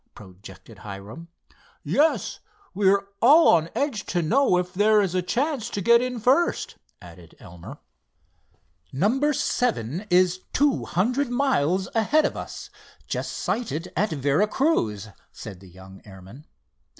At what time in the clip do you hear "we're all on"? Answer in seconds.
2.73-3.69